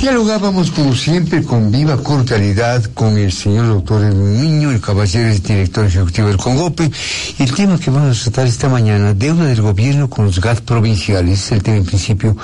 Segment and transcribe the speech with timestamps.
[0.00, 5.86] Dialogábamos como siempre con viva cordialidad con el señor doctor Niño, el caballero y director
[5.86, 6.88] ejecutivo del Congope.
[7.40, 11.50] El tema que vamos a tratar esta mañana, deuda del gobierno con los GAT provinciales,
[11.50, 12.36] el tema en principio,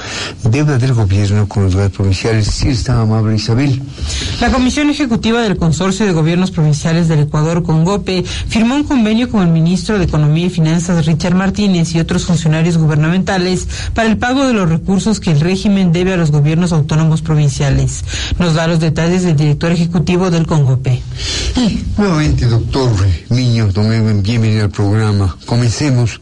[0.42, 2.48] deuda del gobierno con los GAT provinciales.
[2.48, 3.80] Sí, está amable Isabel.
[4.40, 9.42] La Comisión Ejecutiva del Consorcio de Gobiernos Provinciales del Ecuador, Congope, firmó un convenio con
[9.42, 14.44] el ministro de Economía y Finanzas, Richard Martínez, y otros funcionarios gubernamentales para el pago
[14.44, 17.43] de los recursos que el régimen debe a los gobiernos autónomos provinciales
[18.38, 21.02] nos da los detalles del director ejecutivo del Congope.
[21.96, 22.90] nuevamente, doctor
[23.30, 23.68] Niño,
[24.22, 25.36] bienvenido al programa.
[25.46, 26.20] Comencemos.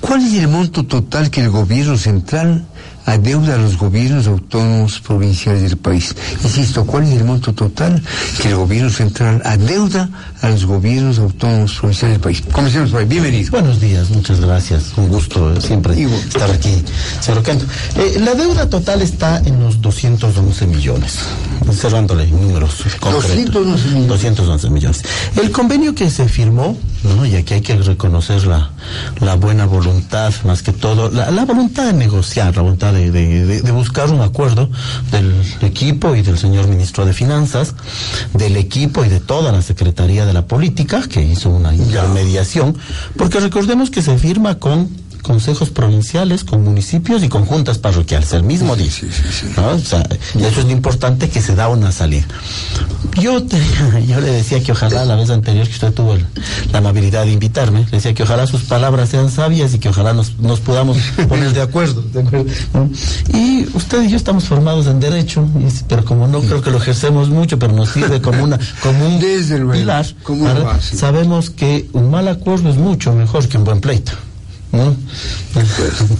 [0.00, 2.66] ¿Cuál es el monto total que el gobierno central
[3.08, 6.14] adeuda a los gobiernos autónomos provinciales del país.
[6.44, 8.02] Insisto, ¿cuál es el monto total
[8.40, 10.10] que el gobierno central adeuda
[10.42, 12.42] a los gobiernos autónomos provinciales del país?
[12.52, 13.06] Comencemos por ahí.
[13.06, 13.50] Bienvenido.
[13.50, 14.92] Buenos días, muchas gracias.
[14.96, 16.82] Un gusto siempre estar aquí,
[17.20, 17.64] señor Ocanto.
[17.96, 21.18] Eh, la deuda total está en los 211 millones,
[21.72, 23.34] cerrándole números concretos.
[23.34, 24.08] 211 millones.
[24.08, 25.02] 211 millones.
[25.40, 26.76] El convenio que se firmó,
[27.16, 27.26] ¿no?
[27.26, 28.70] y aquí hay que reconocer la,
[29.20, 33.72] la buena voluntad, más que todo, la, la voluntad de negociar, la voluntad de de,
[33.72, 34.68] buscar un acuerdo
[35.10, 37.74] del equipo y del señor ministro de Finanzas,
[38.34, 42.76] del equipo y de toda la Secretaría de la Política, que hizo una intermediación,
[43.16, 44.88] porque recordemos que se firma con
[45.22, 48.88] consejos provinciales, con municipios y con juntas parroquiales, el mismo día.
[48.88, 52.26] y eso es lo importante que se da una salida.
[53.20, 53.42] Yo,
[54.06, 56.16] yo le decía que ojalá la vez anterior que usted tuvo
[56.72, 60.12] la amabilidad de invitarme, le decía que ojalá sus palabras sean sabias y que ojalá
[60.12, 62.04] nos, nos podamos poner de acuerdo.
[63.32, 65.46] Y usted y yo estamos formados en derecho,
[65.88, 69.20] pero como no creo que lo ejercemos mucho, pero nos sirve como una como un
[69.20, 70.06] Desde pilar,
[70.80, 74.12] sabemos que un mal acuerdo es mucho mejor que un buen pleito.
[74.72, 74.94] ¿No?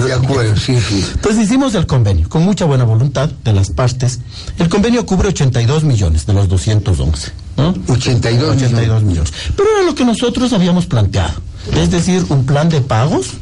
[0.04, 0.78] De acuerdo, sí,
[1.14, 4.20] Entonces hicimos el convenio con mucha buena voluntad de las partes.
[4.58, 7.32] El convenio cubre 82 millones de los 211.
[7.56, 7.74] ¿no?
[7.88, 9.32] 82, 82 millones.
[9.56, 11.34] Pero era lo que nosotros habíamos planteado.
[11.74, 13.32] Es decir, un plan de pagos.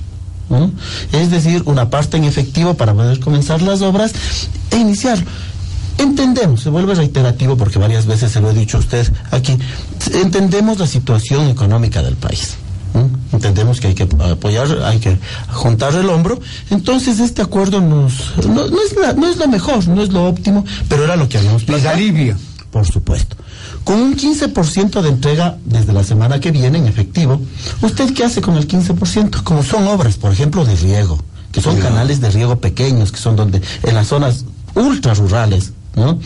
[1.13, 4.13] Es decir, una parte en efectivo para poder comenzar las obras
[4.71, 5.19] e iniciar.
[5.99, 9.57] Entendemos, se vuelve reiterativo porque varias veces se lo he dicho a usted aquí,
[10.13, 12.59] entendemos la situación económica del país
[13.33, 15.19] entendemos que hay que apoyar, hay que
[15.49, 16.41] juntar el hombro.
[16.71, 21.05] Entonces este acuerdo nos no, es, no es lo mejor, no es lo óptimo, pero
[21.05, 21.97] era lo que habíamos planteado.
[21.97, 22.37] alivia.
[22.71, 23.37] Por supuesto.
[23.85, 27.41] Con un 15% de entrega desde la semana que viene en efectivo,
[27.81, 29.43] ¿usted qué hace con el 15%?
[29.45, 31.19] Como son obras, por ejemplo, de riego,
[31.53, 36.19] que son canales de riego pequeños, que son donde en las zonas ultra rurales, ¿no?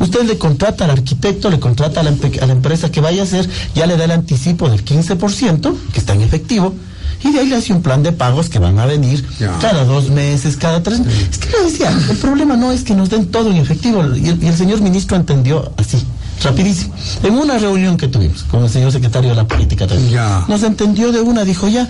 [0.00, 3.86] Usted le contrata al arquitecto, le contrata a la, empresa que vaya a hacer, ya
[3.86, 6.74] le da el anticipo del 15%, que está en efectivo,
[7.22, 9.24] y de ahí le hace un plan de pagos que van a venir
[9.60, 11.28] cada dos meses, cada tres meses.
[11.32, 14.28] Es que le decía, el problema no es que nos den todo en efectivo, y
[14.28, 16.02] el, señor ministro entendió así
[16.42, 16.94] rapidísimo.
[17.22, 21.12] En una reunión que tuvimos con el señor secretario de la política también, nos entendió
[21.12, 21.86] de una, dijo ya,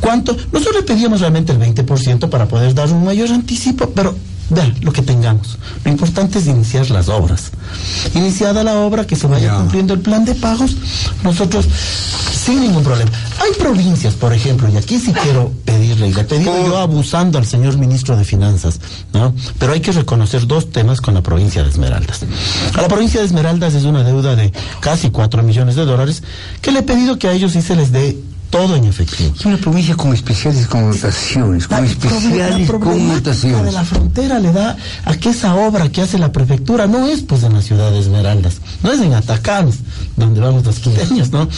[0.00, 0.36] ¿cuánto?
[0.50, 4.16] Nosotros le pedíamos realmente el 20% para poder dar un mayor anticipo, pero
[4.52, 5.58] Vean lo que tengamos.
[5.84, 7.50] Lo importante es iniciar las obras.
[8.14, 10.76] Iniciada la obra, que se vaya cumpliendo el plan de pagos,
[11.22, 11.66] nosotros
[12.44, 13.10] sin ningún problema.
[13.40, 17.38] Hay provincias, por ejemplo, y aquí sí quiero pedirle, y le he pedido yo abusando
[17.38, 18.80] al señor ministro de Finanzas,
[19.12, 19.34] ¿no?
[19.58, 22.20] Pero hay que reconocer dos temas con la provincia de Esmeraldas.
[22.74, 26.22] A la provincia de Esmeraldas es una deuda de casi cuatro millones de dólares
[26.60, 28.18] que le he pedido que a ellos sí se les dé
[28.52, 29.32] todo en efectivo.
[29.34, 33.64] Es una provincia con especiales connotaciones, con especiales la connotaciones.
[33.64, 34.76] de la frontera le da
[35.06, 38.00] a que esa obra que hace la prefectura no es pues en la ciudad de
[38.00, 39.72] Esmeraldas, no es en Atacán,
[40.18, 41.48] donde vamos los quiteños, ¿no?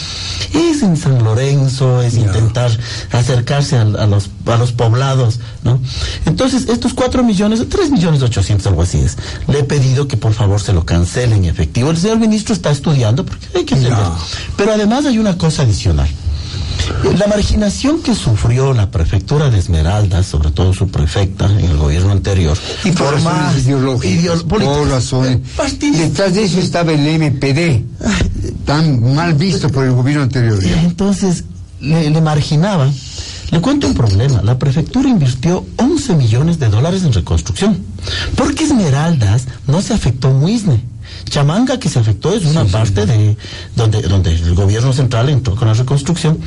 [0.53, 2.71] Es en San Lorenzo, es intentar
[3.11, 5.81] acercarse a, los, a los poblados, ¿no?
[6.25, 9.17] Entonces, estos cuatro millones, tres millones ochocientos, algo así es,
[9.49, 11.91] le he pedido que por favor se lo cancelen en efectivo.
[11.91, 14.05] El señor ministro está estudiando, porque hay que entender.
[14.55, 16.07] Pero además hay una cosa adicional.
[17.17, 22.11] La marginación que sufrió la prefectura de Esmeraldas, sobre todo su prefecta en el gobierno
[22.11, 25.39] anterior, y por, más ideológicas, por razones.
[25.79, 30.59] Detrás de eso estaba el MPD, tan mal visto por el gobierno anterior.
[30.63, 31.43] Entonces,
[31.79, 32.89] le, le marginaba.
[33.51, 34.41] Le cuento un problema.
[34.41, 37.77] La prefectura invirtió 11 millones de dólares en reconstrucción.
[38.35, 40.81] Porque Esmeraldas no se afectó Muisne
[41.29, 43.35] Chamanga que se afectó es una parte de
[43.75, 46.39] donde, donde el gobierno central entró con la reconstrucción,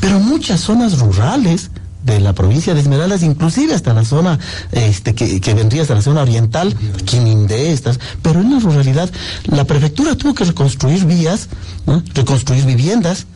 [0.00, 1.70] pero muchas zonas rurales
[2.06, 4.38] de la provincia de Esmeraldas, inclusive hasta la zona
[4.70, 6.74] este, que, que vendría hasta la zona oriental,
[7.04, 9.10] Quimindé, estas, pero en la ruralidad
[9.46, 11.48] la prefectura tuvo que reconstruir vías,
[11.84, 12.02] ¿no?
[12.14, 13.26] reconstruir viviendas,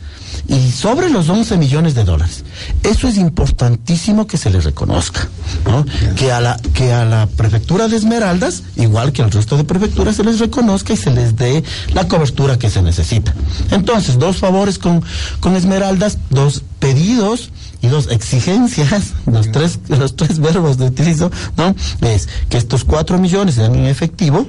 [0.47, 2.43] y sobre los 11 millones de dólares.
[2.83, 5.27] Eso es importantísimo que se les reconozca,
[5.65, 5.85] ¿no?
[6.15, 10.15] Que a la que a la prefectura de Esmeraldas, igual que al resto de prefecturas,
[10.15, 11.63] se les reconozca y se les dé
[11.93, 13.33] la cobertura que se necesita.
[13.71, 15.03] Entonces, dos favores con,
[15.39, 17.51] con Esmeraldas, dos pedidos
[17.81, 21.75] y dos exigencias, los tres, los tres verbos de utilizo, ¿no?
[22.01, 24.47] Es que estos cuatro millones sean en efectivo,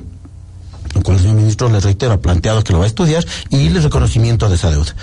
[1.00, 3.82] cual el señor ministro, le reitero, ha planteado que lo va a estudiar, y el
[3.82, 4.94] reconocimiento de esa deuda.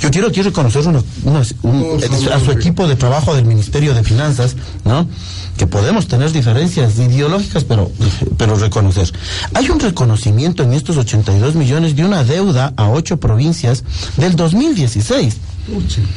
[0.00, 2.00] Yo quiero aquí reconocer una- una- un-
[2.32, 4.54] a su equipo de trabajo del Ministerio de Finanzas,
[4.84, 5.08] ¿no?
[5.56, 7.90] Que podemos tener diferencias ideológicas, pero,
[8.38, 9.10] pero reconocer.
[9.54, 13.84] Hay un reconocimiento en estos 82 millones de una deuda a ocho provincias
[14.16, 15.36] del 2016.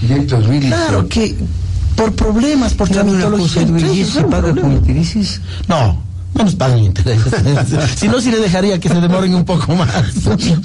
[0.02, 0.68] Del 2018.
[0.76, 1.36] Claro que
[1.96, 5.42] por problemas, por tramitología, cosa, entre ¿y esos se paga con intereses?
[5.68, 6.02] No,
[6.36, 7.34] no nos pagan intereses.
[7.96, 9.90] si no, sí le dejaría que se demoren un poco más.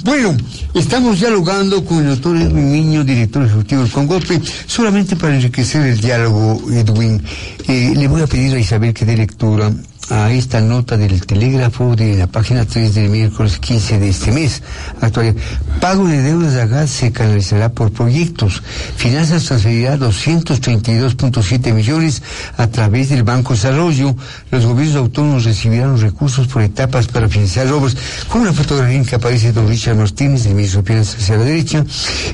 [0.03, 0.35] Bueno,
[0.73, 5.99] estamos dialogando con el doctor Edwin Niño, director ejecutivo del Congope, solamente para enriquecer el
[5.99, 7.23] diálogo, Edwin.
[7.67, 9.71] eh, le voy a pedir a Isabel que dé lectura
[10.09, 14.61] a esta nota del telégrafo de la página 3 del miércoles 15 de este mes.
[14.99, 15.35] Actual,
[15.79, 18.61] pago de deudas a gas se canalizará por proyectos.
[18.95, 22.21] Finanzas transferirá 232.7 millones
[22.57, 24.15] a través del Banco Desarrollo.
[24.49, 27.95] Los gobiernos autónomos recibirán recursos por etapas para financiar obras.
[28.27, 31.43] Con una fotografía en que aparece don Richard Martínez, del ministro de Finanzas hacia la
[31.43, 31.85] derecha,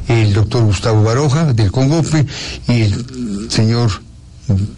[0.08, 2.26] el doctor Gustavo Baroja, del Congope,
[2.68, 4.07] y el señor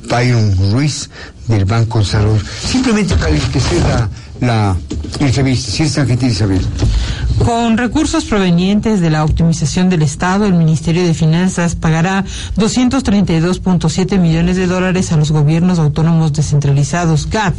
[0.09, 1.09] Byron Ruiz,
[1.47, 2.41] del Banco Desarrollo.
[2.63, 4.09] Simplemente para enriquecer la,
[4.41, 4.77] la
[5.19, 5.71] entrevista.
[5.71, 6.61] Si es gentil, Isabel.
[7.45, 12.25] Con recursos provenientes de la optimización del Estado, el Ministerio de Finanzas pagará
[12.57, 17.53] 232.7 millones de dólares a los gobiernos autónomos descentralizados, GAD.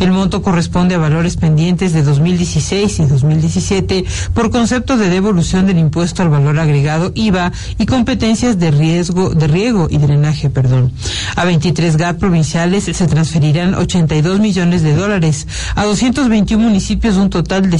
[0.00, 4.04] El monto corresponde a valores pendientes de 2016 y 2017
[4.34, 9.46] por concepto de devolución del impuesto al valor agregado IVA y competencias de riesgo de
[9.46, 10.92] riego y drenaje, perdón.
[11.36, 15.46] A 23 GAD provinciales se transferirán 82 millones de dólares,
[15.76, 17.78] a 221 municipios un total de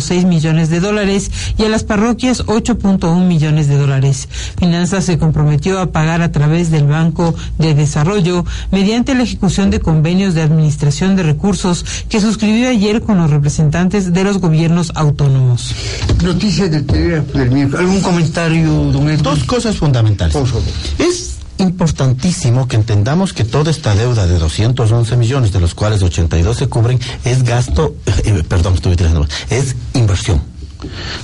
[0.00, 4.28] 133.6 millones de dólares y a las parroquias 8.1 millones de dólares.
[4.58, 9.80] Finanzas se comprometió a pagar a través del Banco de Desarrollo mediante la ejecución de
[9.80, 15.74] convenios de administración de recursos que suscribió ayer con los representantes de los gobiernos autónomos.
[16.22, 17.86] Noticias del telégrafo del miércoles.
[17.86, 19.22] ¿Algún comentario, don Edwin?
[19.22, 20.34] Dos cosas fundamentales.
[20.34, 20.62] Por favor.
[20.98, 21.29] Es
[21.60, 26.66] importantísimo que entendamos que toda esta deuda de 211 millones, de los cuales 82 se
[26.68, 30.42] cubren, es gasto, eh, perdón, estuve tirando, es inversión.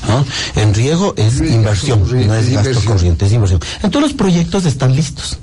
[0.06, 0.24] ¿no?
[0.60, 3.60] En riego es inversión, no es gasto corriente, es inversión.
[3.76, 5.38] Entonces los proyectos están listos.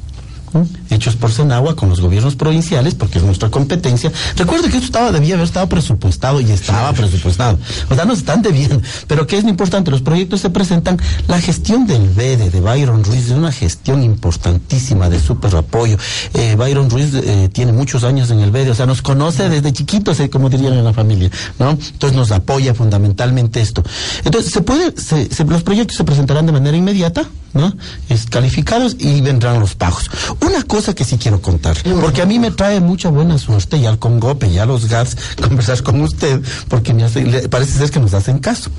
[0.54, 0.68] ¿no?
[0.94, 4.12] Hechos por Senagua con los gobiernos provinciales porque es nuestra competencia.
[4.38, 7.60] Recuerde que esto estaba, debía haber estado presupuestado y estaba presupuestado.
[7.90, 8.82] O sea, nos están debiendo.
[9.08, 9.92] Pero ¿qué es lo importante?
[9.92, 10.98] Los proyectos se presentan.
[11.28, 15.98] La gestión del BEDE de Byron Ruiz es una gestión importantísima de súper apoyo.
[16.34, 19.72] Eh, Byron Ruiz eh, tiene muchos años en el BEDE, o sea, nos conoce desde
[19.74, 21.30] chiquitos, eh, como dirían en la familia,
[21.60, 21.72] ¿no?
[21.72, 23.84] Entonces nos apoya fundamentalmente esto.
[24.26, 27.24] Entonces, se puede, se- se- los proyectos se presentarán de manera inmediata,
[27.54, 27.74] ¿no?
[28.10, 30.10] Es calificados y vendrán los pagos.
[30.42, 33.86] Una cosa que sí quiero contar, porque a mí me trae mucha buena suerte y
[33.86, 38.00] al Congope y a los GATS conversar con usted, porque me hace- parece ser que
[38.02, 38.70] nos hacen caso.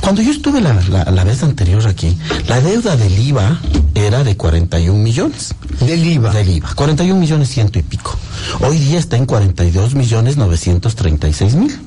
[0.00, 3.60] Cuando yo estuve la, la- la vez anterior aquí, la deuda del IVA
[3.94, 5.54] era de 41 millones.
[5.80, 6.32] Del IVA.
[6.32, 6.74] Del IVA.
[6.74, 8.16] 41 millones ciento y pico.
[8.60, 11.78] Hoy día está en 42 millones 936 mil.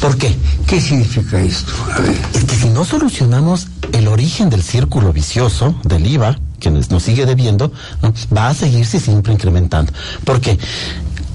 [0.00, 0.34] ¿Por qué?
[0.66, 1.70] ¿Qué significa esto?
[1.94, 2.16] A ver.
[2.34, 7.26] Es que si no solucionamos el origen del círculo vicioso del IVA, que nos, sigue
[7.26, 7.72] debiendo,
[8.02, 8.12] ¿no?
[8.36, 9.92] va a seguirse siempre incrementando.
[10.24, 10.58] ¿Por qué?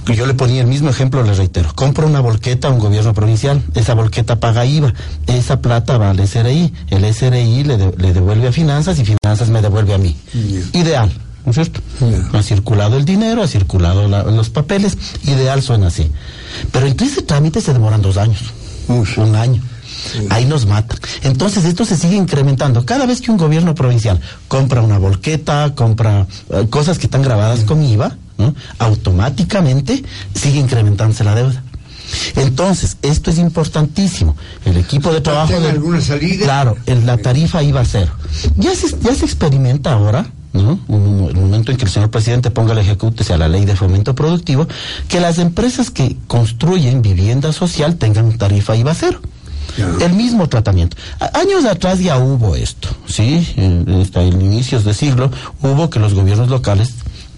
[0.07, 1.73] Yo le ponía el mismo ejemplo, le reitero.
[1.75, 4.93] Compra una volqueta a un gobierno provincial, esa volqueta paga IVA,
[5.27, 9.49] esa plata va al SRI, el SRI le, de- le devuelve a finanzas y finanzas
[9.49, 10.17] me devuelve a mí.
[10.73, 11.11] Ideal,
[11.45, 11.81] ¿no es cierto?
[11.99, 12.37] Ya.
[12.39, 16.11] Ha circulado el dinero, ha circulado la- los papeles, ideal suena así.
[16.71, 18.39] Pero entre ese trámite se demoran dos años,
[19.17, 19.61] un año.
[20.29, 20.95] Ahí nos mata.
[21.23, 22.85] Entonces esto se sigue incrementando.
[22.85, 27.61] Cada vez que un gobierno provincial compra una volqueta, compra eh, cosas que están grabadas
[27.61, 28.53] con IVA, ¿no?
[28.79, 30.03] automáticamente
[30.33, 31.63] sigue incrementándose la deuda.
[32.35, 34.35] Entonces, esto es importantísimo.
[34.65, 35.51] El equipo de trabajo...
[35.53, 36.43] ¿Tiene alguna salida?
[36.43, 38.11] Claro, el- la tarifa iba a cero.
[38.57, 40.77] Ya se, ya se experimenta ahora, ¿no?
[40.87, 43.75] Un- el momento en que el señor presidente ponga el ejecute a la ley de
[43.77, 44.67] fomento productivo,
[45.07, 49.21] que las empresas que construyen vivienda social tengan tarifa IVA cero.
[50.01, 50.97] El mismo tratamiento.
[51.33, 53.53] Años atrás ya hubo esto, ¿sí?
[53.55, 56.93] En- Hasta el inicios de siglo hubo que los gobiernos locales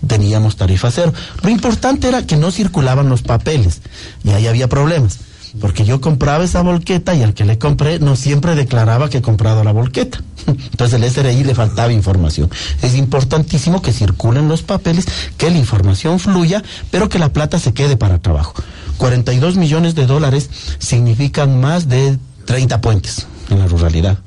[0.07, 1.13] teníamos tarifa cero.
[1.41, 3.81] Lo importante era que no circulaban los papeles
[4.23, 5.19] y ahí había problemas.
[5.61, 9.21] Porque yo compraba esa volqueta y al que le compré no siempre declaraba que he
[9.21, 10.19] comprado la volqueta.
[10.47, 12.49] Entonces el SRI le faltaba información.
[12.81, 15.05] Es importantísimo que circulen los papeles,
[15.37, 18.55] que la información fluya, pero que la plata se quede para trabajo.
[18.97, 24.17] 42 millones de dólares significan más de 30 puentes en la ruralidad.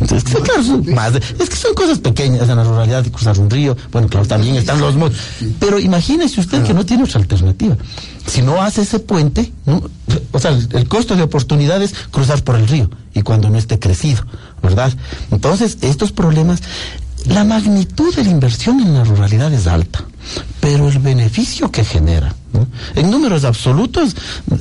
[0.00, 3.50] Entonces, claro, son más es que son cosas pequeñas en la ruralidad de cruzar un
[3.50, 3.76] río.
[3.90, 5.16] Bueno, claro, también están los modos.
[5.58, 7.76] Pero imagínese usted que no tiene otra alternativa.
[8.26, 9.52] Si no hace ese puente,
[10.32, 13.58] o sea, el, el, costo de oportunidad es cruzar por el río y cuando no
[13.58, 14.24] esté crecido,
[14.62, 14.92] ¿verdad?
[15.30, 16.62] Entonces, estos problemas,
[17.26, 20.04] la magnitud de la inversión en la ruralidad es alta,
[20.60, 22.66] pero el beneficio que genera, ¿no?
[22.94, 24.14] en números absolutos,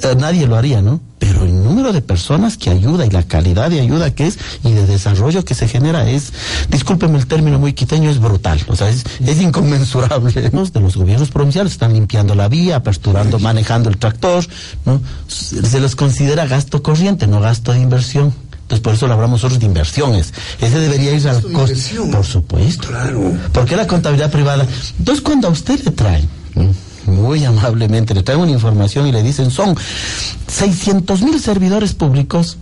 [0.03, 0.99] eh, nadie lo haría, ¿no?
[1.19, 4.73] Pero el número de personas que ayuda y la calidad de ayuda que es y
[4.73, 6.31] de desarrollo que se genera es,
[6.69, 10.31] discúlpeme el término muy quiteño, es brutal, o sea, es, es inconmensurable.
[10.53, 14.45] Los de los gobiernos provinciales están limpiando la vía, aperturando, manejando el tractor,
[14.85, 15.01] ¿no?
[15.27, 18.33] Se los considera gasto corriente, no gasto de inversión.
[18.67, 20.33] Entonces, por eso lo hablamos nosotros de inversiones.
[20.59, 22.11] Ese debería ir al costo.
[22.11, 22.89] Por supuesto.
[22.89, 23.31] Claro.
[23.53, 24.67] ¿Por qué la contabilidad privada?
[24.99, 26.27] Entonces, cuando a usted le traen,
[27.07, 29.75] muy amablemente, le traen una información y le dicen, son
[30.47, 32.57] 600 mil servidores públicos,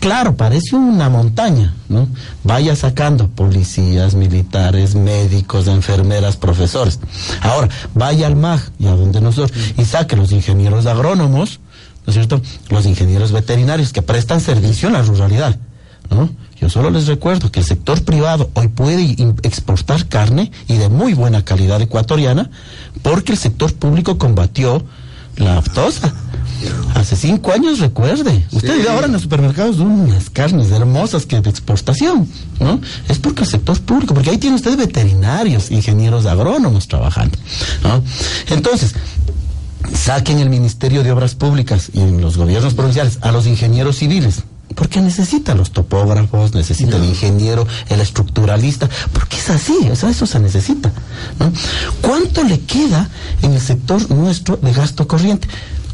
[0.00, 2.08] claro, parece una montaña, ¿no?
[2.42, 7.00] Vaya sacando policías, militares, médicos, enfermeras, profesores.
[7.40, 11.60] Ahora, vaya al MAG y a donde nosotros, y saque los ingenieros agrónomos,
[12.06, 12.42] ¿no es cierto?
[12.68, 15.56] Los ingenieros veterinarios que prestan servicio en la ruralidad,
[16.10, 16.28] ¿no?
[16.64, 19.02] Yo solo les recuerdo que el sector privado hoy puede
[19.42, 22.48] exportar carne y de muy buena calidad ecuatoriana
[23.02, 24.82] porque el sector público combatió
[25.36, 26.14] la aftosa.
[26.94, 28.46] Hace cinco años, recuerde.
[28.50, 28.88] Usted sí.
[28.88, 32.26] ahora en los supermercados unas carnes hermosas que de exportación,
[32.58, 32.80] ¿no?
[33.10, 37.36] Es porque el sector público, porque ahí tiene usted veterinarios, ingenieros agrónomos trabajando,
[37.82, 38.02] ¿no?
[38.48, 38.94] Entonces,
[39.92, 44.44] saquen el Ministerio de Obras Públicas y en los gobiernos provinciales a los ingenieros civiles.
[44.74, 47.04] Porque necesita los topógrafos, necesita no.
[47.04, 50.92] el ingeniero, el estructuralista, porque es así, o sea, eso se necesita.
[51.38, 51.52] ¿no?
[52.00, 53.08] ¿Cuánto le queda
[53.42, 55.48] en el sector nuestro de gasto corriente?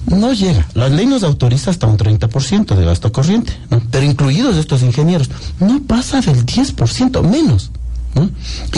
[0.06, 0.66] No llega.
[0.74, 3.82] La ley nos autoriza hasta un 30% de gasto corriente, ¿no?
[3.90, 7.70] pero incluidos estos ingenieros, no pasa del 10%, menos.
[8.14, 8.28] ¿no?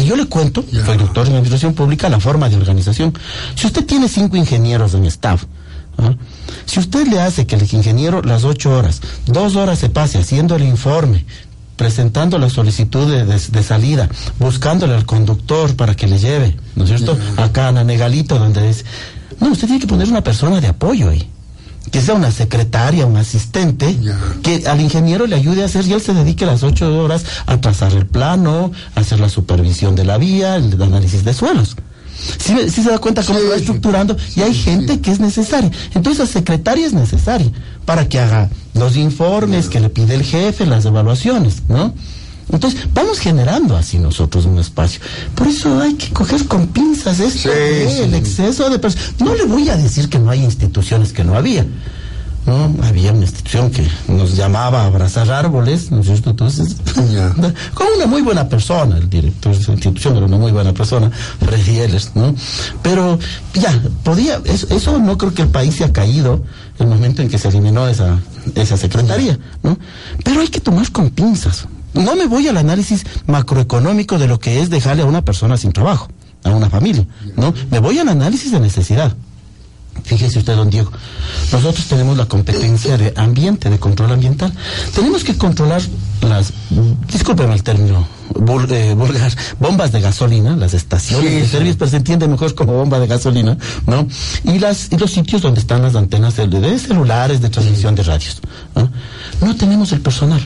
[0.00, 3.14] Y yo le cuento, soy doctor en administración pública, la forma de organización.
[3.54, 5.44] Si usted tiene cinco ingenieros en staff,
[5.96, 6.16] ¿no?
[6.66, 10.56] Si usted le hace que el ingeniero las ocho horas, dos horas se pase haciendo
[10.56, 11.24] el informe,
[11.76, 16.84] presentando la solicitud de, de, de, salida, buscándole al conductor para que le lleve, ¿no
[16.84, 17.16] es cierto?
[17.36, 18.84] Acá en Anegalito, donde es...
[19.40, 21.28] No, usted tiene que poner una persona de apoyo ahí
[21.90, 24.18] que sea una secretaria, un asistente, yeah.
[24.42, 27.60] que al ingeniero le ayude a hacer y él se dedique las ocho horas a
[27.60, 31.76] trazar el plano, a hacer la supervisión de la vía, el análisis de suelos.
[32.38, 35.10] Si ¿Sí, ¿Sí se da cuenta cómo sí, va estructurando sí, y hay gente que
[35.10, 35.70] es necesaria.
[35.94, 37.50] Entonces la secretaria es necesaria
[37.84, 41.94] para que haga los informes que le pide el jefe, las evaluaciones, ¿no?
[42.50, 45.00] Entonces, vamos generando así nosotros un espacio.
[45.34, 48.04] Por eso hay que coger con pinzas esto, sí, ¿eh?
[48.04, 49.14] el exceso de personas.
[49.20, 51.64] No le voy a decir que no hay instituciones que no había.
[52.46, 52.74] ¿No?
[52.84, 56.30] Había una institución que nos llamaba a abrazar árboles, ¿no es cierto?
[56.30, 56.76] Entonces,
[57.10, 57.34] yeah.
[57.74, 61.10] con una muy buena persona, el director de esa institución era una muy buena persona,
[61.10, 62.34] Freddy Ehlers, ¿no?
[62.82, 63.18] Pero
[63.54, 66.42] ya, podía, eso, eso no creo que el país se ha caído
[66.78, 68.18] el momento en que se eliminó esa,
[68.54, 69.78] esa secretaría, ¿no?
[70.24, 74.60] Pero hay que tomar con pinzas, no me voy al análisis macroeconómico de lo que
[74.60, 76.08] es dejarle a una persona sin trabajo,
[76.44, 77.06] a una familia,
[77.36, 77.52] ¿no?
[77.70, 79.14] Me voy al análisis de necesidad.
[80.04, 80.90] Fíjese usted, don Diego,
[81.52, 84.52] nosotros tenemos la competencia de ambiente, de control ambiental.
[84.94, 85.80] Tenemos que controlar
[86.22, 86.52] las,
[87.12, 88.06] discúlpeme el término
[88.70, 92.72] eh, vulgar, bombas de gasolina, las estaciones sí, de servicio, pero se entiende mejor como
[92.72, 93.56] bomba de gasolina,
[93.86, 94.06] ¿no?
[94.44, 98.02] Y, las, y los sitios donde están las antenas de, de celulares, de transmisión de
[98.02, 98.40] radios.
[98.74, 98.90] ¿no?
[99.40, 100.40] no tenemos el personal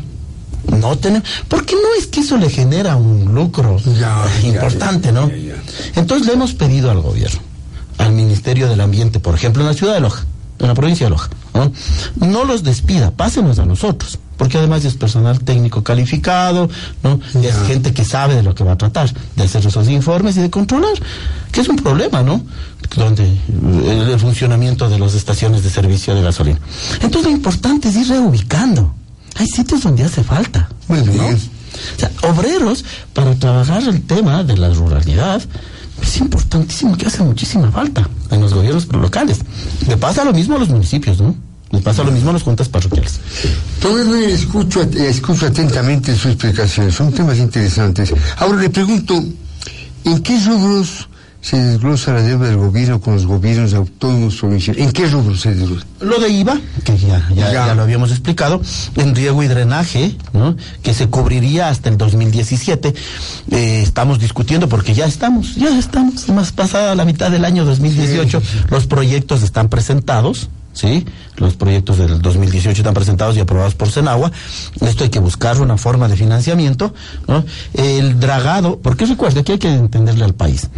[0.69, 5.21] no tenemos, porque no es que eso le genera un lucro ya, importante, ya, ya,
[5.21, 5.31] ¿no?
[5.95, 7.41] Entonces le hemos pedido al gobierno,
[7.99, 10.25] al Ministerio del Ambiente, por ejemplo, en la ciudad de Loja,
[10.59, 11.73] en la provincia de Loja, ¿no?
[12.17, 16.69] no los despida, pásenos a nosotros, porque además es personal técnico calificado,
[17.03, 17.21] ¿no?
[17.43, 20.41] Es gente que sabe de lo que va a tratar, de hacer esos informes y
[20.41, 20.95] de controlar,
[21.53, 22.43] que es un problema, ¿no?
[22.97, 26.61] Donde el, el funcionamiento de las estaciones de servicio de gasolina.
[27.01, 28.95] Entonces lo importante es ir reubicando
[29.39, 30.69] hay sitios donde hace falta.
[30.89, 31.17] Muy bien.
[31.17, 31.27] ¿no?
[31.29, 35.43] O sea, obreros para trabajar el tema de la ruralidad
[36.03, 39.39] es importantísimo que hace muchísima falta en los gobiernos locales.
[39.87, 41.35] Le pasa lo mismo a los municipios, ¿no?
[41.71, 43.21] Le pasa lo mismo a las juntas parroquiales.
[43.81, 48.13] Todo escucho, escucho atentamente su explicación, son temas interesantes.
[48.39, 49.23] Ahora le pregunto,
[50.05, 51.09] ¿en qué rubros
[51.47, 54.83] se desglosa la deuda del gobierno con los gobiernos autónomos provinciales.
[54.83, 55.87] ¿En qué rubro se desglosa?
[56.01, 57.75] Lo de IVA, que ya, ya, ya.
[57.75, 58.61] lo habíamos explicado,
[58.97, 60.57] en riego y drenaje, ¿no?
[60.83, 62.95] que se cubriría hasta el 2017.
[63.51, 68.43] Eh, estamos discutiendo porque ya estamos, ya estamos, más pasada la mitad del año 2018,
[68.69, 70.49] los proyectos están presentados.
[70.77, 71.07] ¿sí?
[71.37, 74.31] Los proyectos del 2018 están presentados y aprobados por Senagua.
[74.81, 76.95] Esto hay que buscar una forma de financiamiento,
[77.27, 77.45] ¿no?
[77.75, 80.69] El dragado, porque recuerde que hay que entenderle al país.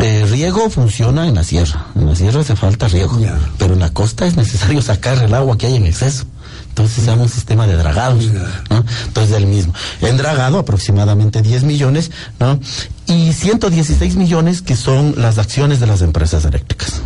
[0.00, 1.86] El riego funciona en la sierra.
[1.96, 3.18] En la sierra hace falta riego,
[3.58, 4.51] pero en la costa es necesario
[4.82, 6.26] sacar el agua que hay en exceso.
[6.68, 8.24] Entonces se llama un sistema de dragados,
[8.70, 8.84] ¿no?
[9.06, 9.74] Entonces el mismo.
[10.00, 12.58] En dragado aproximadamente 10 millones, ¿no?
[13.06, 17.02] Y 116 millones que son las acciones de las empresas eléctricas.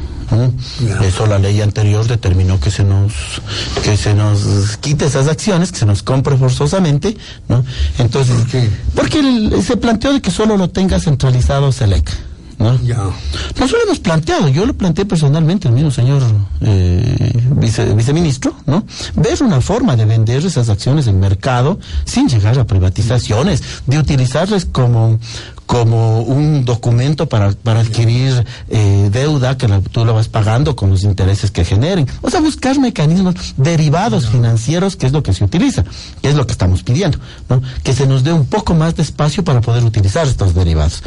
[1.03, 3.13] Eso la ley anterior determinó que se nos
[3.83, 7.17] que se nos quite esas acciones, que se nos compre forzosamente,
[7.49, 7.65] ¿no?
[7.99, 8.37] Entonces,
[8.95, 9.23] porque
[9.65, 12.11] se planteó de que solo lo tenga centralizado SELEC.
[12.59, 12.81] ¿No?
[12.83, 12.97] Ya.
[12.97, 16.23] Nosotros lo hemos planteado, yo lo planteé personalmente, el mismo señor
[16.61, 17.33] eh,
[17.95, 18.85] viceministro, ¿no?
[19.15, 24.65] Ver una forma de vender esas acciones en mercado sin llegar a privatizaciones, de utilizarles
[24.65, 25.19] como,
[25.67, 31.03] como un documento para, para adquirir eh, deuda que tú lo vas pagando con los
[31.03, 32.07] intereses que generen.
[32.23, 35.85] O sea, buscar mecanismos derivados financieros, que es lo que se utiliza,
[36.23, 37.19] que es lo que estamos pidiendo,
[37.49, 37.61] ¿no?
[37.83, 41.03] Que se nos dé un poco más de espacio para poder utilizar estos derivados.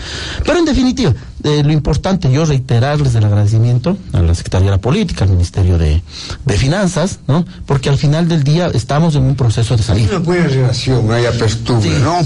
[0.46, 1.14] Pero en definitiva,
[1.44, 5.78] eh, lo importante, yo reiterarles el agradecimiento a la Secretaría de la Política, al Ministerio
[5.78, 6.04] de,
[6.46, 7.46] de Finanzas, ¿no?
[7.66, 10.10] Porque al final del día estamos en un proceso de salida.
[10.10, 12.20] Una buena relación, hay apertura, ¿no?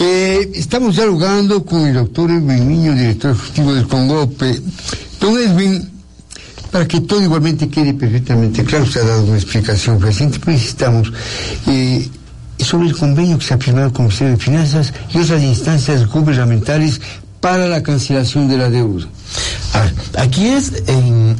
[0.00, 4.60] Eh, estamos dialogando con el doctor Edwin Niño, director ejecutivo del Congope.
[5.20, 5.90] Don Edwin,
[6.70, 11.12] para que todo igualmente quede perfectamente claro, usted ha dado una explicación reciente, pero necesitamos
[11.66, 12.08] eh,
[12.58, 16.06] sobre el convenio que se ha firmado con el Ministerio de Finanzas y otras instancias
[16.06, 17.00] gubernamentales
[17.40, 19.08] para la cancelación de la deuda.
[20.16, 20.72] Aquí es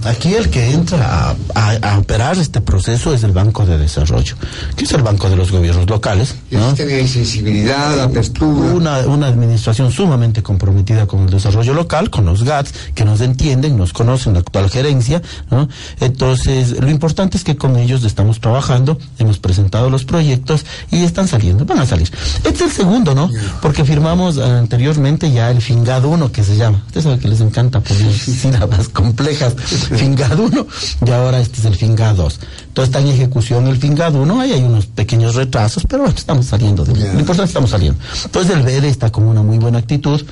[0.05, 4.37] aquí el que entra a, operar este proceso es el Banco de Desarrollo,
[4.77, 6.37] que es el banco de los gobiernos locales.
[6.51, 6.77] ¿no?
[6.77, 8.73] sensibilidad, apertura.
[8.73, 13.77] Una, una administración sumamente comprometida con el desarrollo local, con los GATS, que nos entienden,
[13.77, 15.23] nos conocen la actual gerencia.
[15.51, 15.69] ¿no?
[16.01, 21.29] Entonces, lo importante es que con ellos estamos trabajando, hemos presentado los proyectos y están
[21.29, 22.11] saliendo, van a salir.
[22.45, 23.31] Este es el segundo, ¿no?
[23.61, 26.83] Porque firmamos anteriormente ya el FINGAD 1, que se llama.
[26.87, 30.67] Usted sabe que les encanta sílabas complejas, FINGAD 1,
[31.07, 32.41] y ahora este es el FINGAD 2.
[32.69, 36.47] Entonces está en ejecución el FINGAD 1, ahí hay unos pequeños retrasos, pero bueno, estamos
[36.47, 38.01] saliendo, de, lo importante es que estamos saliendo.
[38.25, 40.25] Entonces el BEDE está con una muy buena actitud,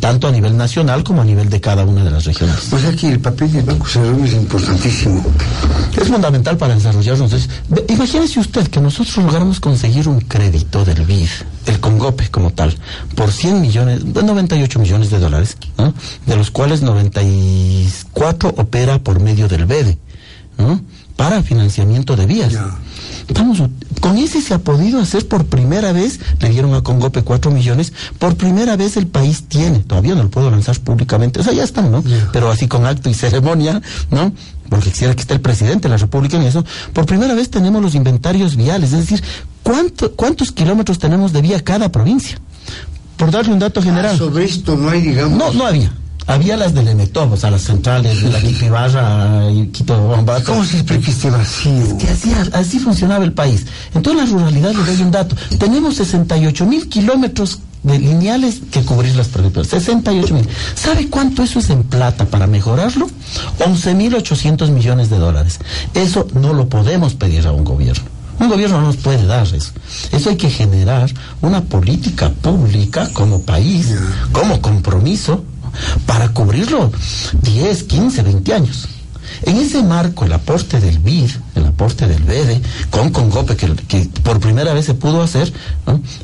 [0.00, 2.56] tanto a nivel nacional como a nivel de cada una de las regiones.
[2.70, 5.24] Pues aquí el papel del Banco Central es importantísimo.
[6.00, 7.48] Es fundamental para desarrollarnos.
[7.88, 11.28] imagínese usted que nosotros logramos conseguir un crédito del BID,
[11.66, 12.76] el Congope como tal,
[13.14, 15.56] por 100 millones, 98 millones de dólares,
[16.26, 19.98] de los cuales 94 opera por medio del BEDE,
[21.16, 22.54] para financiamiento de vías.
[24.00, 27.92] Con ese se ha podido hacer por primera vez, le dieron a Congope 4 millones,
[28.18, 31.64] por primera vez el país tiene, todavía no lo puedo lanzar públicamente, o sea, ya
[31.64, 32.02] están, ¿no?
[32.32, 34.32] Pero así con acto y ceremonia, ¿no?
[34.68, 37.82] Porque quisiera que esté el presidente de la República en eso, por primera vez tenemos
[37.82, 39.22] los inventarios viales, es decir,
[39.62, 42.38] ¿cuánto, ¿cuántos kilómetros tenemos de vía cada provincia?
[43.16, 44.12] Por darle un dato general.
[44.14, 45.38] Ah, sobre esto no hay, digamos.
[45.38, 45.92] No, no había.
[46.28, 50.52] Había las del Emetov, o sea, las centrales de la Quito Ibarra y Quito Bombato.
[50.52, 51.96] ¿Cómo se explica este vacío?
[51.96, 53.64] que así, así funcionaba el país.
[53.94, 55.34] En todas las ruralidades les doy un dato.
[55.58, 59.68] Tenemos 68 mil kilómetros de lineales que cubrir las territorios.
[59.68, 60.46] 68 mil.
[60.74, 63.08] ¿Sabe cuánto eso es en plata para mejorarlo?
[63.64, 65.58] 11 mil 800 millones de dólares.
[65.94, 68.04] Eso no lo podemos pedir a un gobierno.
[68.38, 69.72] Un gobierno no nos puede dar eso.
[70.12, 71.10] Eso hay que generar
[71.40, 73.94] una política pública como país,
[74.30, 75.42] como compromiso
[76.06, 76.90] para cubrirlo
[77.42, 78.88] 10, 15, 20 años.
[79.42, 84.08] En ese marco, el aporte del BID, el aporte del BEDE, con Congope, que, que
[84.22, 85.52] por primera vez se pudo hacer,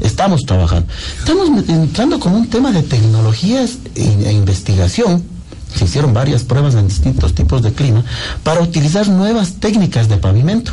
[0.00, 0.88] estamos trabajando.
[1.18, 5.22] Estamos entrando con un tema de tecnologías e, investigación.
[5.74, 8.04] Se hicieron varias pruebas en distintos tipos de clima
[8.44, 10.72] para utilizar nuevas técnicas de pavimento.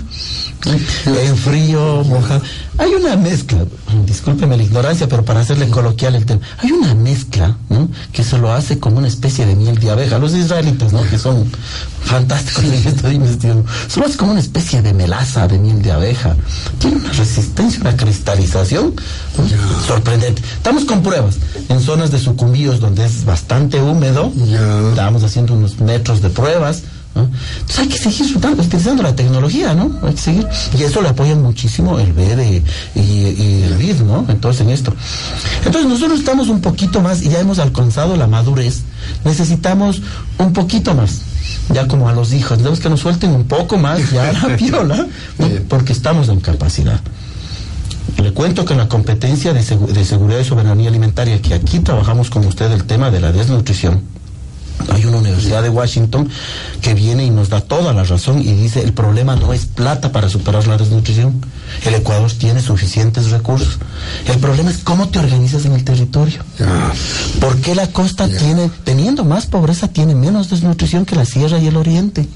[0.65, 2.43] En frío, mojado.
[2.77, 3.65] Hay una mezcla,
[4.05, 7.57] discúlpeme la ignorancia, pero para hacerle coloquial el tema, hay una mezcla
[8.11, 10.19] que se lo hace como una especie de miel de abeja.
[10.19, 11.03] Los israelitas, ¿no?
[11.03, 11.49] que son
[12.03, 16.35] fantásticos en se lo hace como una especie de melaza de miel de abeja.
[16.79, 18.93] Tiene una resistencia, una cristalización
[19.85, 20.41] sorprendente.
[20.41, 21.37] Estamos con pruebas
[21.69, 24.31] en zonas de sucumbíos donde es bastante húmedo.
[24.89, 29.91] Estamos haciendo unos metros de pruebas Entonces hay que seguir utilizando la tecnología, ¿no?
[30.03, 30.47] Hay que seguir.
[30.77, 32.63] Y eso le apoyan muchísimo el BED
[32.95, 34.25] y, el BID, ¿no?
[34.29, 34.93] Entonces en esto.
[35.65, 38.83] Entonces nosotros estamos un poquito más y ya hemos alcanzado la madurez.
[39.25, 40.01] Necesitamos
[40.37, 41.21] un poquito más.
[41.73, 45.05] Ya como a los hijos, necesitamos que nos suelten un poco más ya la piola,
[45.67, 47.01] porque estamos en capacidad.
[48.21, 52.29] Le cuento que en la competencia de, de seguridad y soberanía alimentaria, que aquí trabajamos
[52.29, 54.01] con usted el tema de la desnutrición,
[54.89, 56.29] hay una universidad de Washington
[56.81, 60.11] que viene y nos da toda la razón y dice el problema no es plata
[60.11, 61.41] para superar la desnutrición.
[61.83, 63.77] El Ecuador tiene suficientes recursos.
[64.27, 66.43] El problema es cómo te organizas en el territorio.
[67.39, 71.67] ¿Por qué la costa tiene, teniendo más pobreza, tiene menos desnutrición que la sierra y
[71.67, 72.27] el oriente?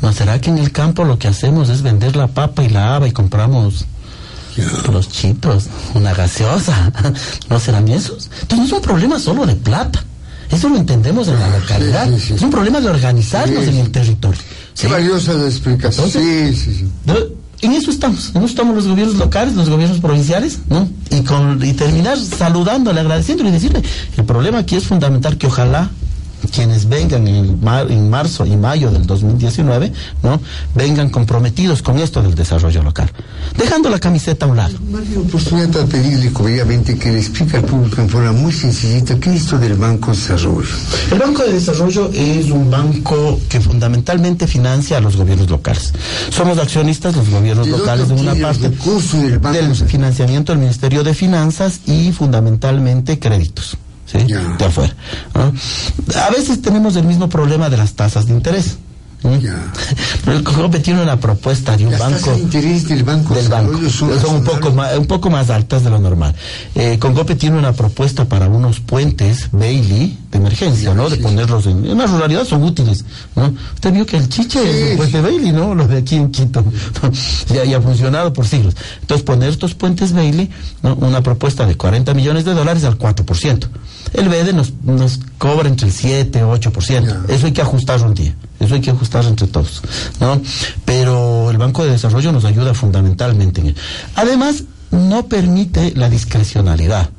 [0.00, 2.96] ¿No será que en el campo lo que hacemos es vender la papa y la
[2.96, 3.86] haba y compramos
[4.90, 6.92] los chitos, una gaseosa?
[7.48, 8.28] ¿No serán esos?
[8.42, 10.04] Entonces no es un problema solo de plata.
[10.52, 12.12] Eso lo entendemos en la localidad.
[12.12, 14.40] Es un problema de organizarnos en el territorio.
[14.78, 16.10] Qué valiosa la explicación.
[16.10, 16.88] sí, sí, sí.
[17.62, 20.88] En eso estamos, en eso estamos los gobiernos locales, los gobiernos provinciales, ¿no?
[21.10, 23.82] Y, con, y terminar saludándole, agradeciéndole y decirle,
[24.16, 25.88] el problema aquí es fundamental que ojalá
[26.52, 27.58] quienes vengan en,
[27.90, 30.40] en, marzo y mayo del 2019, ¿no?
[30.74, 33.10] Vengan comprometidos con esto del desarrollo local.
[33.56, 34.78] Dejando la camiseta a un lado.
[34.90, 39.34] Mario, oportunidad a pedirle obviamente que le explique al público en forma muy sencillita qué
[39.34, 40.68] es esto del Banco de Desarrollo.
[41.10, 45.92] El Banco de Desarrollo es un banco que fundamentalmente financia a los gobiernos locales.
[46.30, 51.14] Somos accionistas los gobiernos locales de una parte del, banco del financiamiento del Ministerio de
[51.14, 53.76] Finanzas y fundamentalmente créditos.
[54.12, 54.94] De afuera.
[55.34, 58.76] A veces tenemos el mismo problema de las tasas de interés.
[60.24, 62.32] Pero el COGOPE tiene una propuesta de un banco.
[62.32, 63.34] De interés del banco.
[63.34, 63.78] Del banco.
[63.88, 66.34] Son, un poco, más, un poco más altas de lo normal.
[66.74, 71.08] Eh, COGOPE tiene una propuesta para unos puentes Bailey de emergencia, ¿no?
[71.08, 73.04] De ponerlos en, en la ruralidad son útiles,
[73.36, 73.54] ¿no?
[73.74, 75.74] Usted vio que el chiche es el puente Bailey, ¿no?
[75.74, 76.64] Los de aquí en Quito.
[77.48, 78.74] ya, ha funcionado por siglos.
[79.00, 80.50] Entonces, poner estos puentes Bailey,
[80.82, 80.94] ¿no?
[80.96, 83.68] Una propuesta de 40 millones de dólares al 4%
[84.14, 87.30] el BEDE nos, nos cobra entre el 7 o 8%.
[87.30, 88.34] Eso hay que ajustarlo un día.
[88.62, 89.82] Eso hay que ajustar entre todos.
[90.20, 90.40] ¿no?
[90.84, 93.74] Pero el Banco de Desarrollo nos ayuda fundamentalmente en
[94.14, 97.10] Además, no permite la discrecionalidad.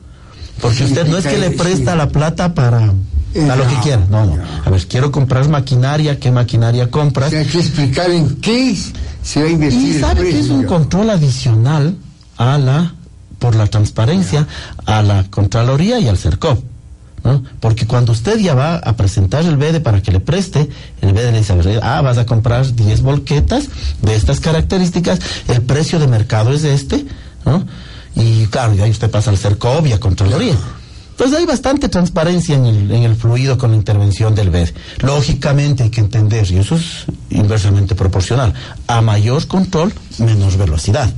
[0.62, 2.93] Porque usted no es que le presta la plata para
[3.36, 4.06] a lo que quiera.
[4.10, 4.38] No, no.
[4.63, 7.34] A ver, quiero comprar maquinaria, ¿qué maquinaria compras?
[7.34, 8.77] hay que explicar en qué
[9.23, 9.95] se va a invertir.
[9.95, 11.97] Y sabe que es un control adicional
[12.38, 12.93] a la,
[13.39, 14.47] por la transparencia,
[14.86, 16.72] a la Contraloría y al CERCOP.
[17.59, 20.69] Porque cuando usted ya va a presentar el BEDE para que le preste,
[21.01, 23.69] el BEDE le dice, ah, vas a comprar 10 volquetas
[24.01, 27.05] de estas características, el precio de mercado es este.
[28.15, 30.55] Y claro, y ahí usted pasa al CERCOB y a Contraloría.
[31.12, 34.69] Entonces hay bastante transparencia en el, en el fluido con la intervención del BED.
[35.01, 38.53] Lógicamente hay que entender, y eso es inversamente proporcional,
[38.88, 41.13] a mayor control, menos velocidad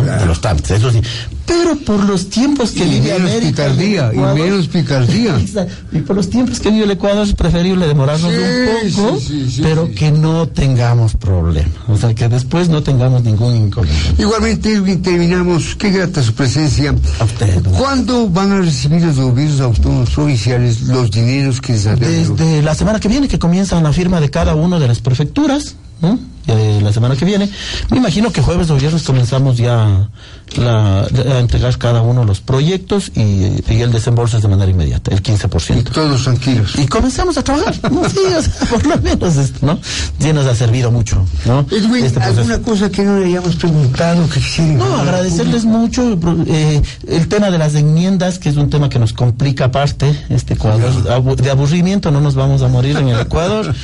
[0.00, 1.00] de los trámites, eso sí.
[1.46, 5.40] Pero por los tiempos que y vive menos Picardía, y menos picardía.
[5.92, 9.18] y por los tiempos que vive el Ecuador es preferible demorarnos un poco,
[9.62, 11.74] pero que no tengamos problemas.
[11.88, 14.22] O sea, que después no tengamos ningún inconveniente.
[14.22, 15.74] Igualmente, terminamos.
[15.76, 16.94] Qué grata su presencia.
[17.18, 17.62] A usted.
[17.78, 23.00] ¿Cuándo van a recibir los gobiernos autónomos provinciales los dineros que se Desde la semana
[23.00, 25.76] que viene, que comienzan la firma de cada uno de las prefecturas.
[26.00, 26.18] ¿no?
[26.46, 27.48] La semana que viene.
[27.90, 30.08] Me imagino que jueves o viernes comenzamos ya
[30.56, 35.22] la, a entregar cada uno los proyectos y, el desembolso es de manera inmediata, el
[35.22, 35.80] 15%.
[35.80, 36.76] Y todos tranquilos.
[36.76, 37.74] Y comenzamos a trabajar.
[38.10, 39.78] sí, por lo menos, ¿no?
[40.18, 41.66] Sí nos ha servido mucho, ¿no?
[41.70, 44.28] Edwin, este ¿alguna cosa que no le hayamos preguntado?
[44.28, 48.98] Que no, agradecerles mucho eh, el tema de las enmiendas, que es un tema que
[48.98, 53.74] nos complica aparte, este Ecuador, de aburrimiento no nos vamos a morir en el Ecuador,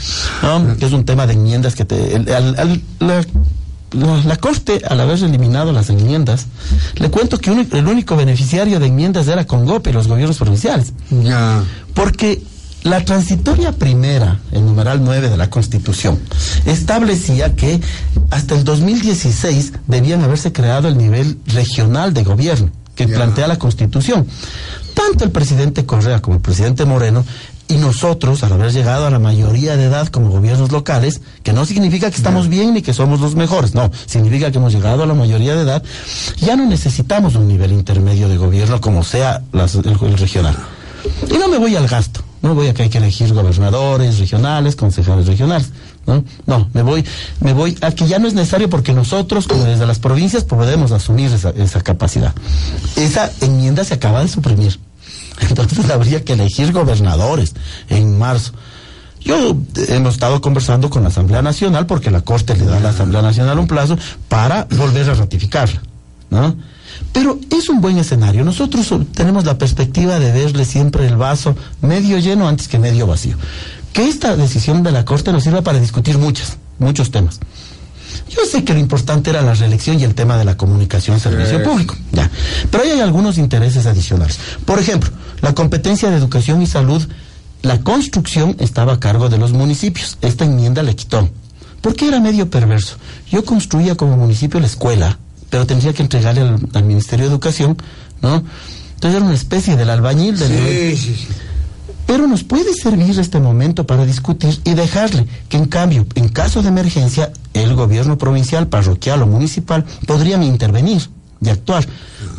[0.42, 0.76] ¿no?
[0.78, 2.16] Que es un tema de enmiendas que te,
[3.00, 6.46] la, Corte, al haber eliminado las enmiendas,
[6.96, 10.92] le cuento que el único beneficiario de enmiendas era Congope y los gobiernos provinciales.
[11.10, 11.64] Ya.
[11.94, 12.42] Porque
[12.84, 16.18] la transitoria primera, el numeral 9 de la Constitución,
[16.64, 17.80] establecía que
[18.30, 24.26] hasta el 2016 debían haberse creado el nivel regional de gobierno que plantea la Constitución.
[24.94, 27.24] Tanto el presidente Correa como el presidente Moreno
[27.68, 31.66] y nosotros, al haber llegado a la mayoría de edad como gobiernos locales, que no
[31.66, 35.06] significa que estamos bien ni que somos los mejores, no, significa que hemos llegado a
[35.06, 35.82] la mayoría de edad,
[36.38, 40.56] ya no necesitamos un nivel intermedio de gobierno como sea el, regional.
[41.30, 44.74] Y no me voy al gasto, no voy a que hay que elegir gobernadores regionales,
[44.74, 45.70] concejales regionales.
[46.06, 46.24] ¿no?
[46.46, 47.04] No, me voy,
[47.40, 50.90] me voy a que ya no es necesario porque nosotros, como desde las provincias, podemos
[50.90, 52.32] asumir esa, esa capacidad.
[52.96, 54.78] Esa enmienda se acaba de suprimir.
[55.40, 57.54] Entonces habría que elegir gobernadores
[57.88, 58.52] en marzo.
[59.20, 62.80] Yo eh, hemos estado conversando con la Asamblea Nacional porque la Corte le da a
[62.80, 63.98] la Asamblea Nacional un plazo
[64.28, 65.82] para volver a ratificarla,
[66.30, 66.56] ¿no?
[67.12, 68.44] Pero es un buen escenario.
[68.44, 73.36] Nosotros tenemos la perspectiva de verle siempre el vaso medio lleno antes que medio vacío.
[73.92, 77.40] Que esta decisión de la Corte nos sirva para discutir muchas, muchos temas.
[78.28, 81.62] Yo sé que lo importante era la reelección y el tema de la comunicación servicio
[81.62, 82.30] público, ya.
[82.70, 84.38] Pero hay algunos intereses adicionales.
[84.64, 87.06] Por ejemplo, la competencia de educación y salud,
[87.62, 90.18] la construcción estaba a cargo de los municipios.
[90.22, 91.28] Esta enmienda le quitó.
[91.80, 92.96] ¿Por qué era medio perverso?
[93.30, 95.18] Yo construía como municipio la escuela,
[95.50, 97.76] pero tendría que entregarle al, Ministerio de Educación,
[98.20, 98.42] ¿no?
[98.94, 100.96] Entonces era una especie del albañil del...
[100.96, 101.28] Sí, sí, sí.
[102.06, 106.62] Pero nos puede servir este momento para discutir y dejarle que en cambio, en caso
[106.62, 111.02] de emergencia, el gobierno provincial, parroquial o municipal podrían intervenir
[111.42, 111.86] y actuar.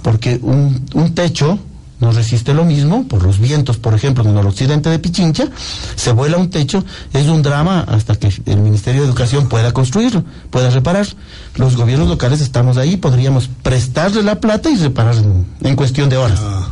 [0.01, 1.59] Porque un, un techo
[1.99, 5.47] no resiste lo mismo, por los vientos, por ejemplo, en el occidente de Pichincha,
[5.95, 6.83] se vuela un techo,
[7.13, 11.07] es un drama hasta que el Ministerio de Educación pueda construirlo, pueda reparar.
[11.55, 15.15] Los gobiernos locales estamos ahí, podríamos prestarle la plata y reparar
[15.61, 16.39] en, cuestión de horas.
[16.41, 16.69] Ah.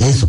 [0.00, 0.28] Eso.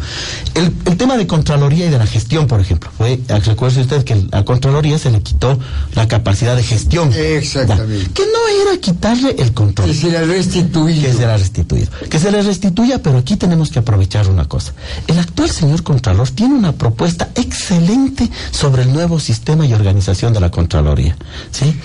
[0.55, 2.89] El, tema de Contraloría y de la gestión, por ejemplo.
[2.97, 5.59] Fue, recuerde usted que a Contraloría se le quitó
[5.95, 7.11] la capacidad de gestión.
[7.13, 8.21] Exactamente.
[8.32, 9.89] No era quitarle el control.
[9.89, 11.01] Que se le restituido.
[11.01, 11.87] Que se le restituido.
[12.09, 14.73] Que se le restituya, pero aquí tenemos que aprovechar una cosa.
[15.07, 20.39] El actual señor Contralor tiene una propuesta excelente sobre el nuevo sistema y organización de
[20.39, 21.17] la Contraloría.
[21.51, 21.75] ¿Sí?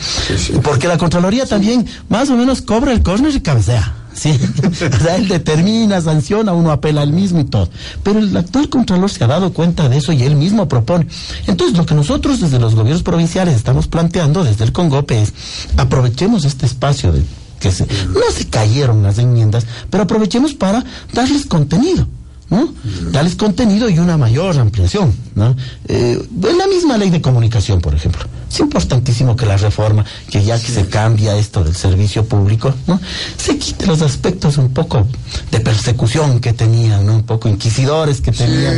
[0.63, 3.95] Porque la Contraloría también más o menos cobra el córner y cabecea.
[4.19, 4.31] Sí,
[5.17, 7.69] él determina, sanciona, uno apela al mismo y todo.
[8.03, 11.07] Pero el actual Contralor se ha dado cuenta de eso y él mismo propone.
[11.47, 15.33] Entonces, lo que nosotros desde los gobiernos provinciales estamos planteando desde el Congope es
[15.77, 17.23] aprovechemos este espacio de
[17.61, 22.07] que se, no se cayeron las enmiendas, pero aprovechemos para darles contenido.
[22.51, 22.73] ¿no?
[23.13, 25.55] Darles contenido y una mayor ampliación, ¿no?
[25.87, 26.19] Eh,
[26.57, 28.23] la misma ley de comunicación, por ejemplo.
[28.51, 33.01] Es importantísimo que la reforma, que ya que se cambia esto del servicio público, ¿no?
[33.37, 35.07] Se quite los aspectos un poco
[35.51, 37.15] de persecución que tenían, ¿no?
[37.17, 38.75] Un poco inquisidores que tenían.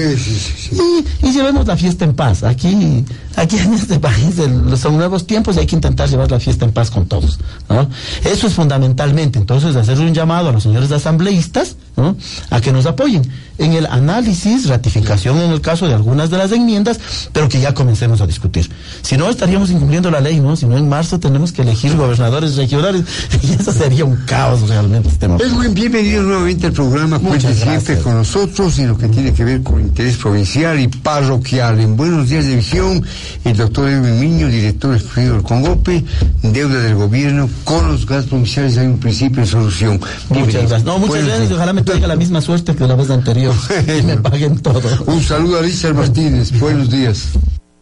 [0.72, 2.42] y, y, llevemos la fiesta en paz.
[2.42, 3.04] Aquí,
[3.36, 4.34] aquí en este país
[4.80, 7.88] son nuevos tiempos y hay que intentar llevar la fiesta en paz con todos, ¿no?
[8.24, 9.38] Eso es fundamentalmente.
[9.38, 12.16] Entonces, hacer un llamado a los señores asambleístas, ¿no?
[12.50, 13.22] A que nos apoyen
[13.58, 16.98] en el análisis, ratificación en el caso de algunas de las enmiendas,
[17.32, 18.70] pero que ya comencemos a discutir.
[19.02, 20.56] Si no, estaríamos incumpliendo la ley, ¿no?
[20.56, 23.04] Si no, en marzo tenemos que elegir gobernadores regionales
[23.42, 25.10] y eso sería un caos realmente.
[25.44, 29.44] Es muy bienvenido nuevamente al programa, cuente siempre con nosotros y lo que tiene que
[29.44, 31.80] ver con interés provincial y parroquial.
[31.80, 33.04] En Buenos Días de Visión,
[33.44, 36.04] el doctor Edwin Miño, director exclusivo del Congope,
[36.42, 40.00] deuda del gobierno, con los gastos provinciales hay un principio de solución.
[40.28, 40.84] Muchas gracias.
[40.84, 41.50] No, muchas gracias.
[41.50, 43.54] Ojalá me traiga la misma suerte que la vez anterior.
[44.04, 44.80] me paguen todo.
[45.06, 46.58] Un saludo a Richard Martínez.
[46.58, 47.28] Buenos días.